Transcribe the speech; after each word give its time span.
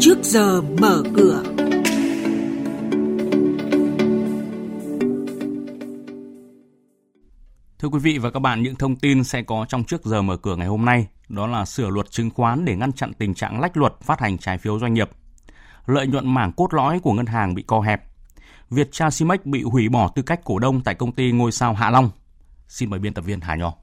trước 0.00 0.18
giờ 0.22 0.60
mở 0.60 1.02
cửa. 1.16 1.42
Thưa 7.78 7.88
quý 7.88 7.98
vị 7.98 8.18
và 8.18 8.30
các 8.30 8.40
bạn, 8.40 8.62
những 8.62 8.76
thông 8.76 8.96
tin 8.96 9.24
sẽ 9.24 9.42
có 9.42 9.66
trong 9.68 9.84
trước 9.84 10.04
giờ 10.04 10.22
mở 10.22 10.36
cửa 10.36 10.56
ngày 10.56 10.66
hôm 10.66 10.84
nay, 10.84 11.06
đó 11.28 11.46
là 11.46 11.64
sửa 11.64 11.88
luật 11.88 12.10
chứng 12.10 12.30
khoán 12.30 12.64
để 12.64 12.76
ngăn 12.76 12.92
chặn 12.92 13.12
tình 13.12 13.34
trạng 13.34 13.60
lách 13.60 13.76
luật 13.76 13.92
phát 14.00 14.20
hành 14.20 14.38
trái 14.38 14.58
phiếu 14.58 14.78
doanh 14.78 14.94
nghiệp. 14.94 15.10
Lợi 15.86 16.06
nhuận 16.06 16.34
mảng 16.34 16.52
cốt 16.52 16.74
lõi 16.74 17.00
của 17.00 17.12
ngân 17.12 17.26
hàng 17.26 17.54
bị 17.54 17.62
co 17.66 17.80
hẹp. 17.80 18.02
Viettel 18.70 19.10
Simex 19.10 19.40
bị 19.44 19.62
hủy 19.62 19.88
bỏ 19.88 20.08
tư 20.14 20.22
cách 20.22 20.40
cổ 20.44 20.58
đông 20.58 20.80
tại 20.80 20.94
công 20.94 21.12
ty 21.12 21.32
ngôi 21.32 21.52
sao 21.52 21.74
Hạ 21.74 21.90
Long. 21.90 22.10
Xin 22.68 22.90
mời 22.90 23.00
biên 23.00 23.14
tập 23.14 23.24
viên 23.24 23.40
Hà 23.40 23.56
Nho. 23.56 23.74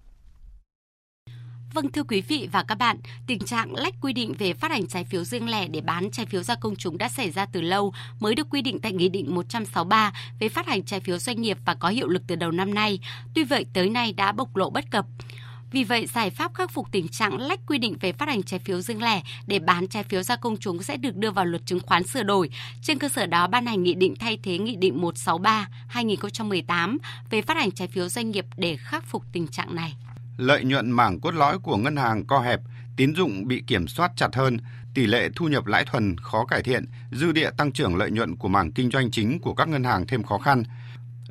Vâng 1.78 1.92
thưa 1.92 2.04
quý 2.04 2.22
vị 2.22 2.50
và 2.52 2.64
các 2.64 2.76
bạn, 2.76 2.98
tình 3.28 3.40
trạng 3.40 3.76
lách 3.76 3.94
quy 4.02 4.14
định 4.14 4.34
về 4.34 4.54
phát 4.54 4.72
hành 4.72 4.88
trái 4.88 5.04
phiếu 5.04 5.24
riêng 5.24 5.50
lẻ 5.50 5.68
để 5.68 5.82
bán 5.82 6.12
trái 6.12 6.26
phiếu 6.26 6.44
ra 6.44 6.56
công 6.56 6.76
chúng 6.76 6.98
đã 6.98 7.10
xảy 7.10 7.32
ra 7.32 7.46
từ 7.46 7.62
lâu, 7.62 7.94
mới 8.20 8.36
được 8.36 8.48
quy 8.50 8.62
định 8.62 8.80
tại 8.80 8.94
Nghị 8.94 9.10
định 9.10 9.36
163 9.36 10.14
về 10.40 10.50
phát 10.50 10.68
hành 10.68 10.84
trái 10.84 11.00
phiếu 11.00 11.18
doanh 11.18 11.42
nghiệp 11.42 11.58
và 11.66 11.74
có 11.74 11.90
hiệu 11.90 12.08
lực 12.08 12.22
từ 12.28 12.36
đầu 12.36 12.52
năm 12.52 12.74
nay. 12.74 13.00
Tuy 13.34 13.44
vậy 13.44 13.66
tới 13.74 13.90
nay 13.90 14.14
đã 14.14 14.32
bộc 14.32 14.56
lộ 14.56 14.70
bất 14.70 14.92
cập. 14.92 15.06
Vì 15.72 15.84
vậy, 15.84 16.08
giải 16.08 16.30
pháp 16.30 16.54
khắc 16.54 16.72
phục 16.72 16.88
tình 16.92 17.08
trạng 17.08 17.38
lách 17.42 17.60
quy 17.68 17.78
định 17.78 17.96
về 18.02 18.12
phát 18.12 18.30
hành 18.30 18.44
trái 18.44 18.60
phiếu 18.60 18.82
riêng 18.82 19.02
lẻ 19.02 19.22
để 19.48 19.60
bán 19.60 19.88
trái 19.88 20.04
phiếu 20.04 20.24
ra 20.24 20.36
công 20.36 20.58
chúng 20.58 20.84
sẽ 20.84 20.98
được 20.98 21.16
đưa 21.16 21.32
vào 21.32 21.46
luật 21.46 21.66
chứng 21.66 21.80
khoán 21.80 22.04
sửa 22.04 22.24
đổi. 22.24 22.50
Trên 22.82 23.00
cơ 23.00 23.10
sở 23.10 23.26
đó 23.26 23.48
ban 23.48 23.66
hành 23.66 23.84
nghị 23.84 23.94
định 23.94 24.16
thay 24.20 24.38
thế 24.44 24.58
nghị 24.58 24.76
định 24.76 25.02
163/2018 25.02 26.98
về 27.30 27.42
phát 27.42 27.58
hành 27.58 27.72
trái 27.72 27.88
phiếu 27.88 28.10
doanh 28.10 28.32
nghiệp 28.32 28.46
để 28.58 28.78
khắc 28.78 29.06
phục 29.06 29.24
tình 29.32 29.48
trạng 29.48 29.76
này 29.76 29.94
lợi 30.38 30.64
nhuận 30.64 30.92
mảng 30.92 31.20
cốt 31.20 31.32
lõi 31.32 31.60
của 31.60 31.78
ngân 31.78 31.96
hàng 31.96 32.26
co 32.26 32.40
hẹp, 32.40 32.60
tín 32.98 33.16
dụng 33.16 33.48
bị 33.48 33.64
kiểm 33.68 33.88
soát 33.88 34.12
chặt 34.16 34.36
hơn, 34.36 34.58
tỷ 34.94 35.06
lệ 35.06 35.30
thu 35.36 35.48
nhập 35.48 35.66
lãi 35.66 35.86
thuần 35.86 36.18
khó 36.18 36.46
cải 36.46 36.64
thiện, 36.64 36.86
dư 37.12 37.32
địa 37.32 37.50
tăng 37.58 37.72
trưởng 37.72 37.96
lợi 37.96 38.12
nhuận 38.12 38.36
của 38.36 38.48
mảng 38.48 38.72
kinh 38.72 38.92
doanh 38.92 39.12
chính 39.12 39.40
của 39.40 39.54
các 39.54 39.68
ngân 39.68 39.84
hàng 39.84 40.08
thêm 40.08 40.24
khó 40.24 40.38
khăn. 40.38 40.64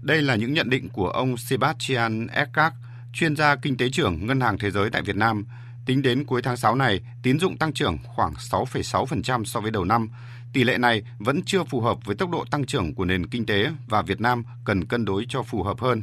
Đây 0.02 0.22
là 0.22 0.34
những 0.34 0.52
nhận 0.52 0.70
định 0.70 0.88
của 0.88 1.08
ông 1.08 1.36
Sebastian 1.36 2.26
Eckart, 2.26 2.74
chuyên 3.12 3.36
gia 3.36 3.56
kinh 3.56 3.76
tế 3.76 3.90
trưởng 3.90 4.26
Ngân 4.26 4.40
hàng 4.40 4.58
Thế 4.58 4.70
giới 4.70 4.90
tại 4.90 5.02
Việt 5.02 5.16
Nam. 5.16 5.46
Tính 5.86 6.02
đến 6.02 6.24
cuối 6.24 6.42
tháng 6.42 6.56
6 6.56 6.74
này, 6.74 7.00
tín 7.22 7.38
dụng 7.38 7.58
tăng 7.58 7.72
trưởng 7.72 7.98
khoảng 8.04 8.32
6,6% 8.32 9.44
so 9.44 9.60
với 9.60 9.70
đầu 9.70 9.84
năm. 9.84 10.08
Tỷ 10.52 10.64
lệ 10.64 10.78
này 10.78 11.02
vẫn 11.18 11.42
chưa 11.46 11.64
phù 11.64 11.80
hợp 11.80 11.98
với 12.04 12.16
tốc 12.16 12.30
độ 12.30 12.44
tăng 12.50 12.66
trưởng 12.66 12.94
của 12.94 13.04
nền 13.04 13.26
kinh 13.26 13.46
tế 13.46 13.70
và 13.86 14.02
Việt 14.02 14.20
Nam 14.20 14.44
cần 14.64 14.84
cân 14.84 15.04
đối 15.04 15.26
cho 15.28 15.42
phù 15.42 15.62
hợp 15.62 15.80
hơn. 15.80 16.02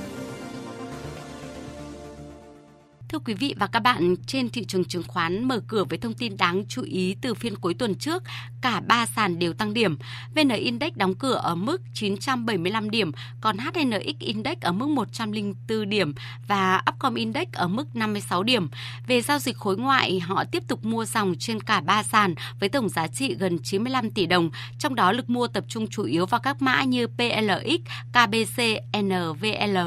Thưa 3.11 3.19
quý 3.19 3.33
vị 3.33 3.55
và 3.57 3.67
các 3.67 3.79
bạn, 3.79 4.15
trên 4.27 4.49
thị 4.49 4.65
trường 4.65 4.85
chứng 4.85 5.03
khoán 5.07 5.43
mở 5.43 5.59
cửa 5.67 5.83
với 5.83 5.97
thông 5.97 6.13
tin 6.13 6.37
đáng 6.37 6.63
chú 6.67 6.81
ý 6.83 7.15
từ 7.21 7.33
phiên 7.33 7.55
cuối 7.55 7.73
tuần 7.73 7.95
trước, 7.95 8.23
cả 8.61 8.81
ba 8.87 9.05
sàn 9.05 9.39
đều 9.39 9.53
tăng 9.53 9.73
điểm. 9.73 9.97
VN 10.35 10.49
Index 10.49 10.93
đóng 10.95 11.15
cửa 11.15 11.33
ở 11.33 11.55
mức 11.55 11.81
975 11.93 12.89
điểm, 12.89 13.11
còn 13.41 13.57
HNX 13.57 14.19
Index 14.19 14.57
ở 14.61 14.71
mức 14.71 14.89
104 14.89 15.89
điểm 15.89 16.13
và 16.47 16.83
Upcom 16.89 17.15
Index 17.15 17.47
ở 17.53 17.67
mức 17.67 17.95
56 17.95 18.43
điểm. 18.43 18.69
Về 19.07 19.21
giao 19.21 19.39
dịch 19.39 19.57
khối 19.57 19.77
ngoại, 19.77 20.19
họ 20.19 20.43
tiếp 20.51 20.63
tục 20.67 20.85
mua 20.85 21.05
dòng 21.05 21.35
trên 21.39 21.59
cả 21.59 21.81
ba 21.81 22.03
sàn 22.03 22.35
với 22.59 22.69
tổng 22.69 22.89
giá 22.89 23.07
trị 23.07 23.35
gần 23.35 23.59
95 23.63 24.11
tỷ 24.11 24.25
đồng, 24.25 24.49
trong 24.79 24.95
đó 24.95 25.11
lực 25.11 25.29
mua 25.29 25.47
tập 25.47 25.63
trung 25.67 25.87
chủ 25.87 26.03
yếu 26.03 26.25
vào 26.25 26.39
các 26.39 26.61
mã 26.61 26.83
như 26.83 27.07
PLX, 27.07 27.79
KBC, 28.11 28.61
NVL. 29.03 29.77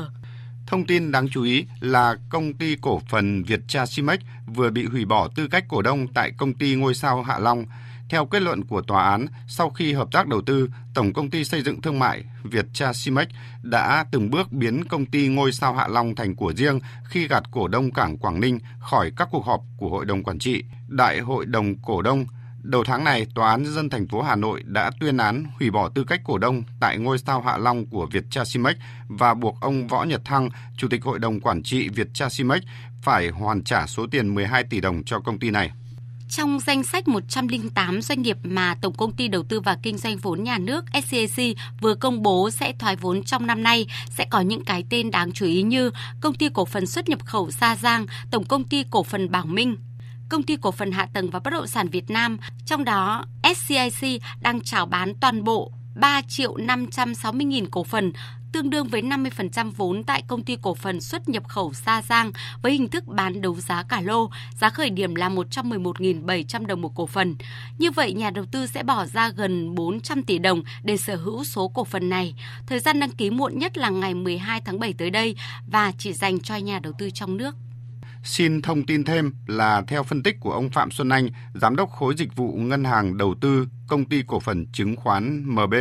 Thông 0.67 0.87
tin 0.87 1.13
đáng 1.13 1.29
chú 1.29 1.43
ý 1.43 1.67
là 1.81 2.17
công 2.29 2.55
ty 2.55 2.77
cổ 2.81 3.01
phần 3.09 3.43
Vietcha 3.43 3.87
Simex 3.87 4.19
vừa 4.47 4.71
bị 4.71 4.85
hủy 4.85 5.05
bỏ 5.05 5.29
tư 5.37 5.49
cách 5.51 5.65
cổ 5.69 5.83
đông 5.83 6.07
tại 6.15 6.33
công 6.37 6.55
ty 6.55 6.75
ngôi 6.75 6.95
sao 6.95 7.23
Hạ 7.23 7.39
Long. 7.39 7.65
Theo 8.09 8.27
kết 8.27 8.43
luận 8.43 8.65
của 8.65 8.83
tòa 8.83 9.11
án, 9.11 9.27
sau 9.49 9.71
khi 9.71 9.93
hợp 9.93 10.09
tác 10.13 10.29
đầu 10.29 10.43
tư, 10.43 10.71
Tổng 10.95 11.13
công 11.13 11.31
ty 11.31 11.45
xây 11.45 11.63
dựng 11.63 11.83
thương 11.83 11.99
mại 11.99 12.25
Vietcha 12.43 12.93
Simex 12.93 13.29
đã 13.63 14.05
từng 14.11 14.31
bước 14.31 14.53
biến 14.53 14.85
công 14.85 15.07
ty 15.07 15.29
ngôi 15.29 15.53
sao 15.53 15.75
Hạ 15.75 15.89
Long 15.89 16.15
thành 16.15 16.37
của 16.37 16.53
riêng 16.57 16.81
khi 17.05 17.29
gạt 17.29 17.43
cổ 17.51 17.69
đông 17.69 17.91
cảng 17.91 18.19
Quảng 18.19 18.41
Ninh 18.41 18.59
khỏi 18.79 19.13
các 19.17 19.29
cuộc 19.31 19.45
họp 19.45 19.61
của 19.77 19.89
hội 19.89 20.05
đồng 20.05 20.23
quản 20.23 20.39
trị, 20.39 20.65
đại 20.89 21.21
hội 21.21 21.47
đồng 21.47 21.75
cổ 21.83 22.03
đông 22.03 22.27
Đầu 22.65 22.85
tháng 22.85 23.05
này, 23.05 23.27
Tòa 23.35 23.51
án 23.51 23.63
Nhân 23.63 23.73
dân 23.73 23.91
thành 23.91 24.09
phố 24.09 24.23
Hà 24.23 24.37
Nội 24.37 24.63
đã 24.67 24.91
tuyên 25.01 25.17
án 25.17 25.45
hủy 25.59 25.71
bỏ 25.71 25.89
tư 25.89 26.05
cách 26.05 26.21
cổ 26.25 26.39
đông 26.39 26.63
tại 26.81 26.99
ngôi 26.99 27.19
sao 27.19 27.43
Hạ 27.43 27.57
Long 27.57 27.87
của 27.87 28.07
Vietchasimex 28.07 28.77
và 29.09 29.35
buộc 29.35 29.61
ông 29.61 29.89
Võ 29.89 30.05
Nhật 30.05 30.25
Thăng, 30.25 30.49
Chủ 30.77 30.89
tịch 30.89 31.05
Hội 31.05 31.19
đồng 31.19 31.41
Quản 31.41 31.63
trị 31.63 31.89
Vietchasimex, 31.89 32.63
phải 33.03 33.29
hoàn 33.29 33.65
trả 33.65 33.87
số 33.87 34.07
tiền 34.11 34.35
12 34.35 34.65
tỷ 34.65 34.81
đồng 34.81 35.03
cho 35.05 35.21
công 35.21 35.39
ty 35.39 35.51
này. 35.51 35.71
Trong 36.29 36.61
danh 36.61 36.83
sách 36.83 37.09
108 37.09 38.03
doanh 38.03 38.23
nghiệp 38.23 38.37
mà 38.43 38.75
Tổng 38.81 38.95
công 38.95 39.13
ty 39.13 39.29
Đầu 39.29 39.43
tư 39.43 39.61
và 39.61 39.79
Kinh 39.83 39.99
doanh 39.99 40.17
vốn 40.17 40.45
nhà 40.45 40.59
nước 40.59 40.85
SCAC 41.05 41.45
vừa 41.81 41.95
công 41.95 42.23
bố 42.23 42.51
sẽ 42.51 42.73
thoái 42.79 42.97
vốn 42.97 43.23
trong 43.23 43.47
năm 43.47 43.63
nay 43.63 43.87
sẽ 44.11 44.27
có 44.31 44.41
những 44.41 44.65
cái 44.65 44.85
tên 44.91 45.11
đáng 45.11 45.33
chú 45.33 45.47
ý 45.47 45.63
như 45.63 45.91
Công 46.21 46.35
ty 46.35 46.49
Cổ 46.55 46.65
phần 46.65 46.87
xuất 46.87 47.09
nhập 47.09 47.25
khẩu 47.25 47.51
Sa 47.51 47.77
Giang, 47.77 48.07
Tổng 48.31 48.45
công 48.45 48.65
ty 48.65 48.85
Cổ 48.91 49.03
phần 49.03 49.31
Bảo 49.31 49.47
Minh, 49.47 49.77
công 50.29 50.43
ty 50.43 50.57
cổ 50.57 50.71
phần 50.71 50.93
hạ 50.93 51.09
tầng 51.13 51.31
và 51.31 51.39
bất 51.39 51.51
động 51.51 51.67
sản 51.67 51.89
Việt 51.89 52.11
Nam, 52.11 52.39
trong 52.67 52.85
đó 52.85 53.25
SCIC 53.57 54.23
đang 54.41 54.61
chào 54.61 54.87
bán 54.87 55.15
toàn 55.21 55.45
bộ 55.45 55.73
3 55.95 56.23
triệu 56.29 56.57
560 56.57 57.45
nghìn 57.45 57.71
cổ 57.71 57.85
phần, 57.85 58.13
tương 58.53 58.71
đương 58.71 58.89
với 58.89 59.03
50% 59.03 59.71
vốn 59.71 60.05
tại 60.05 60.23
công 60.29 60.43
ty 60.43 60.57
cổ 60.63 60.75
phần 60.75 61.01
xuất 61.01 61.29
nhập 61.29 61.49
khẩu 61.49 61.73
Sa 61.73 62.03
Giang 62.03 62.33
với 62.63 62.73
hình 62.73 62.89
thức 62.89 63.07
bán 63.07 63.41
đấu 63.41 63.57
giá 63.57 63.83
cả 63.83 64.01
lô, 64.01 64.31
giá 64.61 64.71
khởi 64.71 64.91
điểm 64.91 65.15
là 65.15 65.29
111.700 65.29 66.67
đồng 66.67 66.83
một 66.83 66.95
cổ 66.95 67.07
phần. 67.07 67.37
Như 67.79 67.91
vậy, 67.91 68.13
nhà 68.13 68.31
đầu 68.31 68.45
tư 68.53 68.67
sẽ 68.67 68.83
bỏ 68.83 69.07
ra 69.07 69.29
gần 69.29 69.75
400 69.75 70.23
tỷ 70.23 70.39
đồng 70.39 70.63
để 70.83 70.97
sở 70.97 71.17
hữu 71.17 71.45
số 71.45 71.69
cổ 71.69 71.85
phần 71.85 72.09
này. 72.09 72.35
Thời 72.67 72.79
gian 72.81 73.01
đăng 73.01 73.11
ký 73.11 73.31
muộn 73.31 73.59
nhất 73.59 73.79
là 73.79 73.91
ngày 73.91 74.15
12 74.15 74.61
tháng 74.65 74.79
7 74.79 74.93
tới 74.93 75.11
đây 75.11 75.37
và 75.67 75.93
chỉ 75.99 76.13
dành 76.13 76.41
cho 76.41 76.57
nhà 76.57 76.79
đầu 76.79 76.93
tư 76.99 77.11
trong 77.11 77.37
nước. 77.37 77.57
Xin 78.25 78.63
thông 78.63 78.87
tin 78.87 79.05
thêm 79.05 79.33
là 79.47 79.83
theo 79.89 80.03
phân 80.03 80.23
tích 80.23 80.37
của 80.41 80.53
ông 80.53 80.71
Phạm 80.71 80.91
Xuân 80.91 81.09
Anh, 81.09 81.29
Giám 81.55 81.77
đốc 81.77 81.91
khối 81.91 82.15
dịch 82.17 82.37
vụ 82.37 82.53
ngân 82.53 82.85
hàng 82.85 83.17
đầu 83.17 83.35
tư 83.41 83.69
công 83.89 84.05
ty 84.05 84.23
cổ 84.27 84.41
phần 84.41 84.67
chứng 84.73 84.97
khoán 84.97 85.45
MB, 85.47 85.75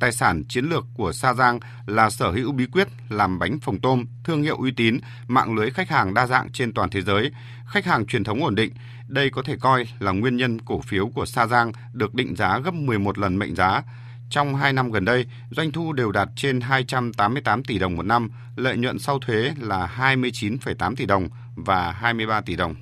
tài 0.00 0.12
sản 0.12 0.42
chiến 0.48 0.64
lược 0.64 0.84
của 0.94 1.12
Sa 1.12 1.34
Giang 1.34 1.60
là 1.86 2.10
sở 2.10 2.30
hữu 2.30 2.52
bí 2.52 2.66
quyết 2.66 2.88
làm 3.08 3.38
bánh 3.38 3.60
phồng 3.60 3.80
tôm, 3.80 4.04
thương 4.24 4.42
hiệu 4.42 4.56
uy 4.56 4.70
tín, 4.70 4.98
mạng 5.26 5.54
lưới 5.54 5.70
khách 5.70 5.88
hàng 5.88 6.14
đa 6.14 6.26
dạng 6.26 6.52
trên 6.52 6.74
toàn 6.74 6.90
thế 6.90 7.02
giới, 7.02 7.30
khách 7.66 7.86
hàng 7.86 8.06
truyền 8.06 8.24
thống 8.24 8.44
ổn 8.44 8.54
định. 8.54 8.72
Đây 9.08 9.30
có 9.30 9.42
thể 9.42 9.56
coi 9.60 9.86
là 9.98 10.12
nguyên 10.12 10.36
nhân 10.36 10.60
cổ 10.60 10.80
phiếu 10.80 11.08
của 11.08 11.26
Sa 11.26 11.46
Giang 11.46 11.72
được 11.92 12.14
định 12.14 12.36
giá 12.36 12.58
gấp 12.58 12.74
11 12.74 13.18
lần 13.18 13.38
mệnh 13.38 13.54
giá. 13.54 13.82
Trong 14.30 14.54
2 14.54 14.72
năm 14.72 14.90
gần 14.90 15.04
đây, 15.04 15.26
doanh 15.50 15.72
thu 15.72 15.92
đều 15.92 16.12
đạt 16.12 16.28
trên 16.36 16.60
288 16.60 17.64
tỷ 17.64 17.78
đồng 17.78 17.96
một 17.96 18.06
năm, 18.06 18.30
lợi 18.56 18.76
nhuận 18.76 18.98
sau 18.98 19.18
thuế 19.18 19.52
là 19.60 19.92
29,8 19.96 20.96
tỷ 20.96 21.06
đồng 21.06 21.28
và 21.56 21.92
23 21.92 22.40
tỷ 22.40 22.56
đồng. 22.56 22.74